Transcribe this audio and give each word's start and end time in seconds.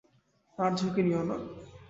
আর 0.57 0.71
ঝুঁকি 0.77 1.01
নিও 1.05 1.21
না। 1.29 1.35